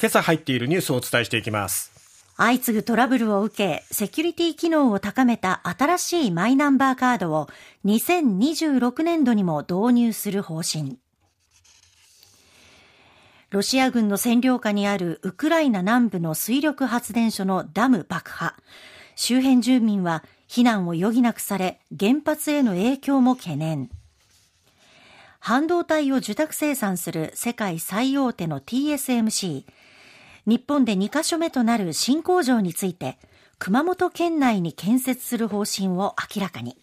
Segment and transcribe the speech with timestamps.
[0.00, 1.90] 今朝入っているニュースをお伝えしていきます。
[2.36, 7.48] 相次ぐトラブルを受け、セキュリティ機能を高めた新しいマイナンバーカードを
[7.84, 10.98] 2026年度にも導入する方針。
[13.50, 18.54] ロシア軍の占領下にあるウクライナ南部の水力発電所のダム爆破。
[19.16, 23.90] 周辺住民は避難を余儀なくされ、原発への影響も懸念。
[25.40, 29.64] 半導体を受託生産する世界最大手の TSMC。
[30.48, 33.18] 日本で2カ所目となる新工場について、
[33.58, 36.78] 熊本県内に建設する方針を明らかに。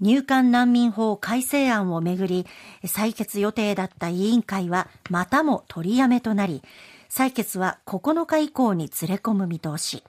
[0.00, 2.46] 入管難民法改正案をめぐり、
[2.82, 6.64] 採決予定だった委員会はまたも取りやめとなり、
[7.08, 10.02] 採決は9日以降にずれ込む見通し。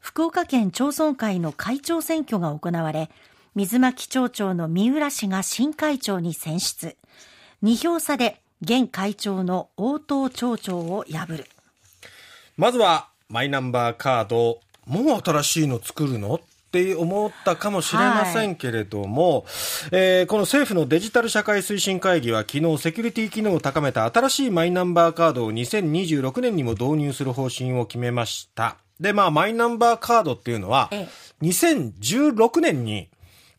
[0.00, 3.08] 福岡県町村会の会長選挙が行われ、
[3.54, 6.96] 水巻町長の三浦氏が新会長に選出。
[7.62, 11.46] 2票差で現会長の応答町長を破る。
[12.56, 16.36] まずは、マイナンバーカード、もう新しいの作るの？
[16.36, 16.40] っ
[16.70, 19.44] て思ったかもしれませんけれども、はい、
[19.92, 28.76] えー、この政府のデジタル社会推進会議は昨日セキュリティ機能を高めた新しいマイナンバーカードを2026年にも導入する方針を決めました。
[29.00, 30.90] で、まあ、マイナンバーカードっていうのは、
[31.42, 33.08] 2016年に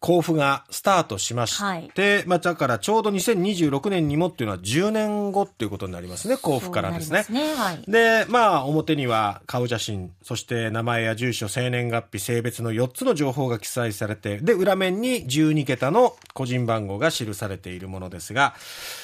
[0.02, 1.58] 交付がスタートしまし
[1.94, 7.26] て、はい、まあ、だからちょうど2026年にもっていうのは10年後っていうことになりますね、交付からですね。
[7.28, 7.74] で、ねは
[8.22, 18.54] い、まあ、表には顔写真、そして名前や住所、生年月日、性別の4つの情報が記載されて、で、裏面に12桁の個人番号が記されているものですが、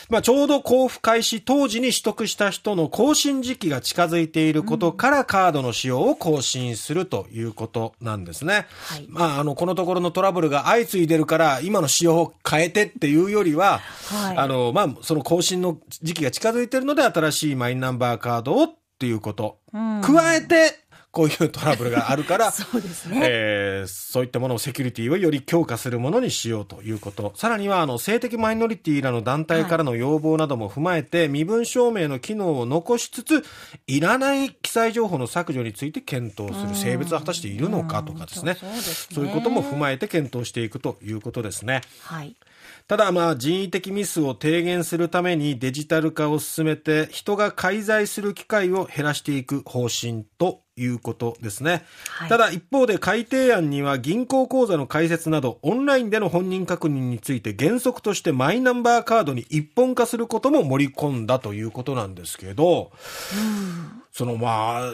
[0.09, 8.67] まあ、ちょうど交付開始当時に取得した人の更新時期が近づいていることから、カードの使用を更新するということなんですね。
[8.85, 19.59] はい、まあ、あの、このところのトラブルが相相次いでるから、今の仕様を変えてっていうよりは、はい、あの、まあ、その更新の時期が近づいてるので、新しいマイナンバーカードをっていうこと。
[19.71, 20.82] 加えて、
[21.13, 23.19] こういうトラブルがあるから、 そうですね。
[23.23, 27.33] えー、そういったものをセキュリティをより強化するものにしようということ。
[27.35, 33.43] さらには、あの、性的マイノリティらの団体からの要望なども踏まえて、はい、身分証明の機能を残しつつ、
[33.85, 36.75] いらない記載情報の削除について検討する。
[36.75, 38.55] 性別は果たしているのかとかですね。
[38.59, 39.15] そうですね。
[39.15, 41.81] そういうことも踏まえて検討していくということですね。
[41.99, 42.35] はい。
[42.87, 62.91] ただまあ人為的ミスを低減するためにデジタル化を進めて人が介在する機会を減らしていく方針ということですね、はい、ただ一方で改定案には銀行口座の開設などオンラインでの本人確認について原則としてマイナンバーカードに一本化することも盛り込んだということなんですけど、
[63.33, 64.93] うん、そのま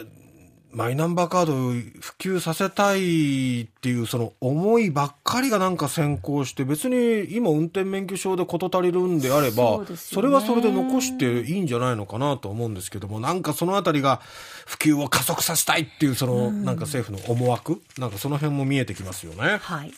[0.72, 14.20] マイナンバーカードを普及させたいっていうその思いばっかりがなんか先行して別に今運転免許証で事足りるんであればそれはそれで残していいんじゃないのかなと思うんですけどもなんかそのあたりが
[14.66, 19.58] 普及を加速させたいっていうそのなんか政府の思惑なんかその辺も見えてきますよね。
[19.60, 19.92] はい、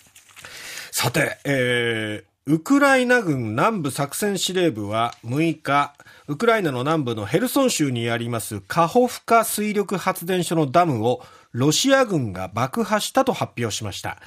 [0.91, 5.95] さて、えー、ウクライナ軍南部作戦司令部は6日、
[6.27, 14.19] ウクライナの南部のヘルソン州にありますカホフカ水力発電所のダムをロシア軍が爆破したと発表しました。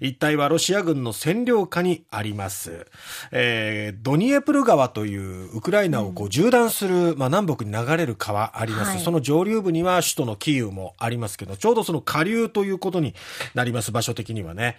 [0.00, 2.86] 一帯はロシア軍の占領下にあります。
[3.30, 13.14] えー、ドニエプル川というウクライナをこう縦断する、うん、まあ、南北に流れる川あります、はい、その上流部には首都のキーウもありますけど、ちょうどその下流ということに
[13.54, 14.76] なります、場所的にはね。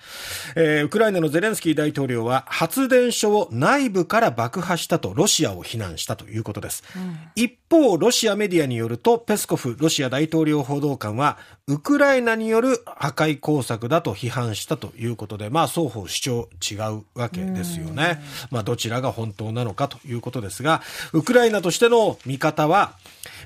[0.56, 6.84] えー、ウクライナのゼレンスキー大統領は発電所を内部から爆破したとロシアを非難したということです。
[6.97, 11.38] うん、一方、ロシアメディアによると、ペスコフロシア大統領報道官は、
[11.68, 18.22] ウクライナによる破壊工作だと批判したということで、まあ双方主張違うわけですよね。
[18.52, 20.82] まあどちらが本当なのかということですが、
[21.14, 22.94] ウクライナとしての見方は、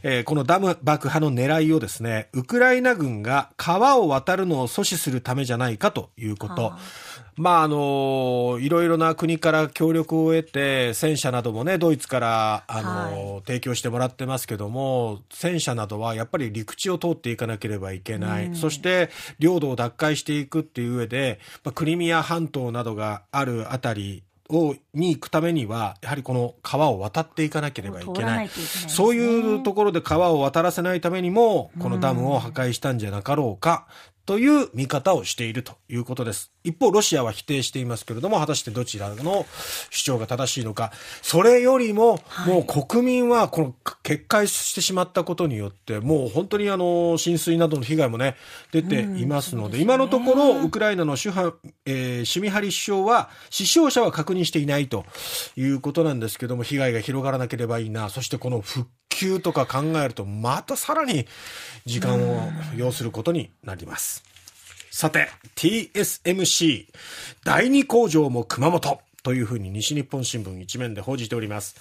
[0.03, 6.73] えー、このダム爆破の狙いをですね、ウクライナ軍が川を渡るのを阻止するためじゃないかということ。
[7.37, 18.36] まあ、あの、いろいろな国から協力を得て、戦車などもね、ドイツから、あの、はい、提供してもらってますけども、戦車などはやっぱり陸地を通っていかなければいけない。
[18.45, 28.15] うん、そして、領土を奪回していくっていう上で、まあ、クリミア半島などがあるあたり、をに行くためには、やはりこの川を渡っていかなければいけない。
[28.15, 28.51] いけないね、
[28.87, 33.87] そういうところで川を渡らせないためにも、このダムを破壊したんじゃなかろうか、
[34.27, 36.51] という見方をしているということです。
[36.65, 39.45] 一方、ロシアは否定していますけれども、果たしてどちらの
[39.89, 40.91] 主張が正しいのか、
[41.21, 48.35] それよりも、もう国民はこの決壊してしまったことによって、もう本当にあの、浸水などの被害もね、
[48.73, 51.53] 出ていますので、うん、今のところ、ウクライナの主犯、
[51.85, 55.05] えー、シミハリ首相は、死傷者は確認していないと
[55.55, 61.25] いうことなんですけども、被害が広がらなければいいな、そしてこの復旧とか考えると、またさらに
[61.85, 64.23] 時間を要することになります。
[64.91, 66.85] さて、TSMC、
[67.43, 71.75] 第二工場も熊本というふうに西日本新聞一面で報じております。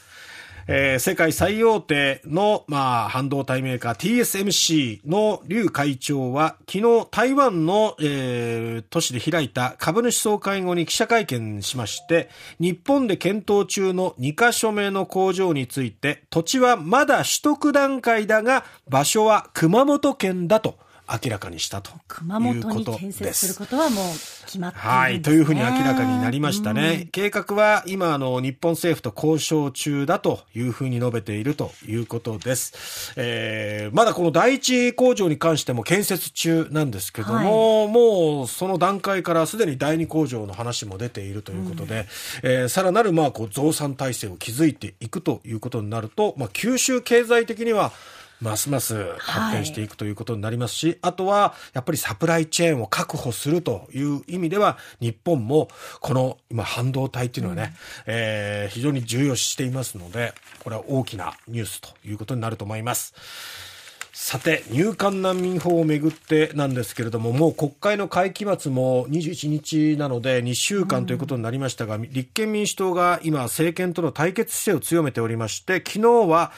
[0.69, 20.85] えー、世界最大手の、まあ、半導体メーカー TSMC の劉会長は昨日台湾の、えー、都市で開いた株主総会後に記者会見しまして日本で検討中の2カ所目の工場について土地はまだ取得段階だが場所は熊本県だと。
[21.09, 24.15] 明らかにしたと熊本に建設することはもう
[24.45, 27.01] 決まってね、はい、というふうに明らかになりましたね。
[27.03, 33.13] うん、計画は今あの日本政府と交渉中だというふうに述べているということです。
[33.17, 42.07] えー、まだこの第一工場に関しても建設中なんですけども、はい、もうその段階からすでに第二工場の話も出ているということで、
[42.43, 47.93] うん、えー、さらなるまあこう増産体制を築いていくということになると、まあ九州経済的には
[48.41, 55.69] ますます発展していくということになりますし、はい、あとはやっぱりサプライチェーンを確保するという意味では日本も
[56.01, 57.75] この今半導体っていうのはね、
[58.07, 63.76] うん、えー、非常に重要視していますのでこれは大きなニュースということになると思います。
[64.19, 76.51] さて、入管難民法をめぐってなんですけれども、もう国会の会期末も21日なので2週間ということになりましたが、うん、立憲民主党が今政権との対決姿勢を強めておりまして、昨日は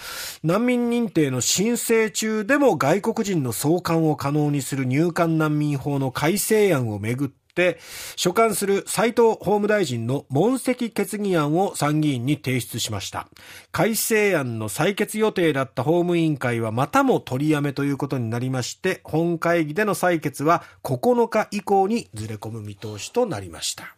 [0.44, 7.28] 難民認定の申請中でも外国人の送還を可能にする入管難民法の改正案をめぐっ
[7.58, 7.80] て、
[8.14, 13.28] 所管する斉藤法務大臣の問責決議案を参議院に提出しました。
[13.72, 23.97] 改正案の採決予定だった法務委員会はまたも取りやめということになりまして、本会議での採決は9日以降にずれ込む見通しとなりました。